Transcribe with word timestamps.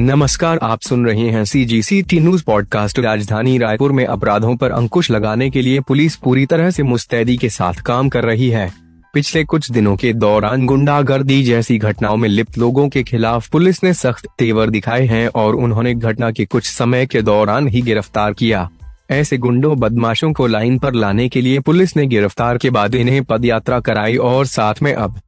नमस्कार, 0.00 0.58
आप 0.62 0.80
सुन 0.80 1.06
रहे 1.06 1.28
हैं 1.30 1.44
C 1.44 1.64
G 1.64 1.82
C 1.82 2.02
T 2.02 2.18
news 2.20 2.44
podcast 2.44 2.98
राजधानी 2.98 3.58
रायपुर 3.58 3.92
में 3.92 4.04
अपराधों 4.04 4.56
पर 4.56 4.70
अंकुश 4.70 5.10
लगाने 5.10 5.50
के 5.50 5.62
लिए 5.62 5.80
पुलिस 5.80 6.16
पूरी 6.16 6.46
तरह 6.46 6.70
से 6.70 6.82
मुस्तैदी 6.82 7.36
के 7.36 7.48
साथ 7.48 7.74
काम 7.74 8.08
कर 8.08 8.24
रही 8.24 8.48
है। 8.48 8.72
पिछले 9.14 9.44
कुछ 9.44 9.70
दिनों 9.70 9.96
के 9.96 10.12
दौरान 10.12 10.66
गुंडागर्दी 10.66 11.42
जैसी 11.42 11.78
घटनाओं 11.78 12.16
में 12.16 12.28
लिप्त 12.28 12.58
लोगों 12.58 12.88
के 12.88 13.02
खिलाफ 13.02 13.48
पुलिस 13.48 13.82
ने 13.84 13.94
सख्त 13.94 14.26
तेवर 14.38 14.70
दिखाए 14.70 15.06
हैं 15.06 15.28
और 15.28 15.54
उन्होंने 15.54 15.94
घटना 15.94 16.30
के 16.30 16.44
कुछ 16.44 16.70
समय 16.70 17.06
के 17.06 17.22
दौरान 17.22 17.68
ही 17.68 17.82
गिरफ़्तार 17.82 18.32
किया। 18.32 18.68
ऐसे 19.10 19.38
गुंडों, 19.38 19.76
बदमाशों 19.78 20.32
को 20.32 20.46
लाइन 20.46 20.78
पर 20.78 20.94
लाने 20.94 21.28
के 21.28 21.40
लिए 21.40 21.60
पुलिस 21.60 21.96
ने 21.96 22.06
गिरफ़्तार 22.06 22.58
के 22.58 22.70
बाद 22.70 22.94
इन्हें 22.94 23.24
पदयात्रा 23.24 23.80
कराई 23.80 24.16
और 24.16 24.46
साथ 24.46 24.74
में 24.82 24.92
अब 24.94 25.20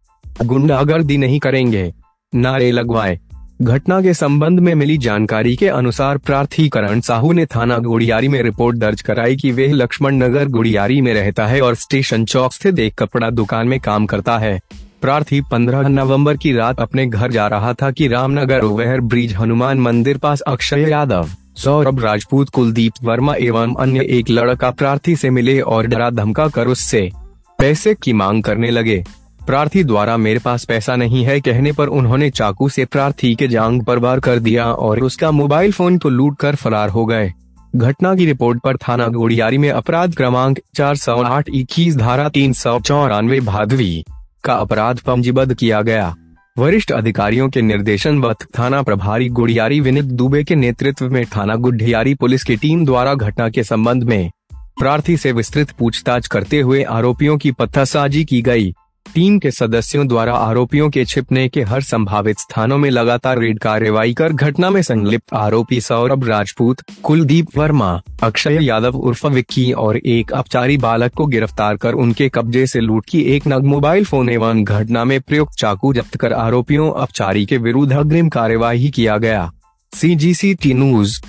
गुंडागर्दी 0.42 1.16
नहीं 1.16 1.38
करेंगे। 1.38 1.92
नारे 2.34 2.70
लगवाए। 2.70 3.20
घटना 3.62 4.00
के 4.02 4.14
संबंध 4.14 4.60
में 4.60 4.74
मिली 4.74 4.98
जानकारी 4.98 5.56
के 5.56 5.68
अनुसार 5.68 6.18
प्रार्थी 6.18 6.68
करण 6.68 7.00
साहू 7.00 7.32
ने 7.32 7.46
थाना 7.46 7.78
गुड़ियारी 7.78 8.28
में 8.28 8.42
रिपोर्ट 8.42 8.76
दर्ज 8.76 9.00
कराई 9.02 9.36
कि 9.36 9.52
वह 9.52 9.72
लक्ष्मण 9.72 10.14
नगर 10.14 10.48
गुड़ियारी 10.48 11.00
में 11.00 11.14
रहता 11.14 11.46
है 11.46 11.60
और 11.60 11.74
स्टेशन 11.74 12.24
चौक 12.24 12.52
स्थित 12.52 12.78
एक 12.78 12.94
कपड़ा 12.94 13.30
दुकान 13.30 13.68
में 13.68 13.80
काम 13.80 14.06
करता 14.06 14.38
है। 14.38 14.60
प्रार्थी 15.02 15.40
15 15.40 15.88
नवंबर 15.88 16.36
की 16.36 16.52
रात 16.52 16.80
अपने 16.80 17.06
घर 17.06 17.30
जा 17.30 17.46
रहा 17.46 17.74
था 17.74 17.90
कि 17.90 18.08
रामनगर 18.08 18.60
ओवर 18.60 19.00
ब्रिज 19.00 19.34
हनुमान 19.34 19.80
मंदिर 19.80 20.18
पास 20.18 20.40
अक्षय 20.40 20.90
यादव, 20.90 21.28
सौरभ 21.56 22.04
राजपूत, 22.04 22.48
कुलदीप 22.48 22.92
वर्मा 23.02 23.34
एवं 23.34 23.74
अन्य 23.74 24.06
एक 24.10 24.30
लड़का 24.30 24.70
प्रार्थी 24.70 25.16
से 25.16 25.30
मिले 25.30 25.60
और 25.60 25.86
डरा 25.86 26.10
धमका 26.10 26.48
कर 26.48 26.66
उससे 26.66 27.10
पैसे 27.58 27.94
की 28.02 28.12
मांग 28.12 28.42
करने 28.42 28.70
लगे। 28.70 29.04
प्रार्थी 29.50 29.82
द्वारा 29.84 30.16
मेरे 30.16 30.38
पास 30.38 30.64
पैसा 30.64 30.94
नहीं 30.96 31.24
है 31.24 31.40
कहने 31.40 31.70
पर 31.72 31.88
उन्होंने 31.88 32.28
चाकू 32.30 32.68
से 32.68 32.84
प्रार्थी 32.84 33.34
के 33.34 33.48
जांग 33.48 33.82
पर 33.82 33.98
वार 33.98 34.20
कर 34.20 34.38
दिया 34.38 34.64
और 34.64 35.00
उसका 35.00 35.30
मोबाइल 35.30 35.72
फ़ोन 35.72 35.96
को 35.98 36.08
लूट 36.08 36.36
कर 36.38 36.54
फरार 36.54 36.88
हो 36.88 37.04
गए। 37.06 37.32
घटना 37.76 38.14
की 38.14 38.26
रिपोर्ट 38.26 38.60
पर 38.62 38.76
थाना 38.76 39.08
गोड़ियारी 39.08 39.58
में 39.58 39.68
अपराध 39.70 40.14
क्रमांक 40.14 40.58
चार 40.74 40.96
सौ 40.96 41.16
आठ 41.16 41.48
इक्कीस 41.54 41.96
धारा 41.96 42.28
तीन 42.28 42.52
सौ 42.52 42.78
चौरानवे 42.80 43.40
भादवी 43.40 44.04
का 44.44 44.54
अपराध 44.54 44.98
पंजीबद्ध 44.98 45.54
किया 45.54 45.82
गया। 45.82 46.14
वरिष्ठ 46.56 46.92
अधिकारियों 46.92 47.48
के 47.48 47.62
निर्देशन 47.62 48.20
व 48.20 48.32
थाना 48.58 48.82
प्रभारी 48.82 49.28
गुड़ियारी 49.28 49.80
विनित 49.80 50.04
दुबे 50.04 50.44
के 50.44 50.54
नेतृत्व 50.54 51.10
में 51.10 51.24
थाना 51.26 51.54
गुडियारी 51.56 52.14
पुलिस 52.14 52.44
की 52.44 52.56
टीम 52.56 52.84
द्वारा 52.86 53.14
घटना 53.14 53.48
के 53.48 53.64
संबंध 53.64 54.04
में 54.04 54.30
प्रार्थी 54.78 55.16
से 55.16 55.32
विस्तृत 55.32 55.70
पूछताछ 55.70 56.26
करते 56.26 56.60
हुए 56.60 56.82
आरोपियों 56.82 57.38
की 57.38 57.52
पत्थरसाजी 57.52 58.24
की 58.24 58.42
गई। 58.42 58.74
टीम 59.14 59.38
के 59.38 59.50
सदस्यों 59.50 60.06
द्वारा 60.08 60.34
आरोपियों 60.34 60.88
के 60.90 61.04
छिपने 61.04 61.48
के 61.48 61.62
हर 61.62 61.80
संभावित 61.82 62.38
स्थानों 62.38 62.78
में 62.78 62.88
लगातार 62.90 63.38
रेड 63.38 63.58
कार्रवाई 63.58 64.14
कर 64.14 64.32
घटना 64.32 64.70
में 64.70 64.80
संलिप्त 64.82 65.34
आरोपी 65.34 65.80
सौरभ 65.80 66.24
राजपूत, 66.24 66.80
कुलदीप 67.02 67.58
वर्मा, 67.58 67.90
अक्षय 68.22 68.58
यादव 68.64 68.96
उर्फ़ 68.98 69.26
विक्की 69.26 69.70
और 69.72 69.96
एक 69.96 70.32
अपचारी 70.32 70.76
बालक 70.76 71.14
को 71.14 71.26
गिरफ़्तार 71.26 71.76
कर 71.76 71.94
उनके 71.94 72.28
कब्जे 72.28 72.66
से 72.66 72.80
लूट 72.80 73.06
की 73.08 73.22
एक 73.34 73.46
नग 73.48 73.64
मोबाइल 73.64 74.04
फ़ोन 74.04 74.30
एवं 74.30 74.64
घटना 74.64 75.04
में 75.04 75.20
प्रयुक्त 75.20 75.58
चाकू 75.58 75.92
जब्त 75.92 76.16
कर 76.16 76.32
आरोपियों 76.32 76.90
अपचारी 76.92 77.46
के 77.46 77.56
विरुद्ध 77.58 77.92
अग्रिम 77.92 78.28
कार्यवाही 78.28 78.90
किया 78.90 79.16
गया। 79.18 79.50
सी 79.92 80.14
जी 80.14 80.34
सी 80.34 80.54
टी 80.54 80.74
न्यूज़ 80.74 81.20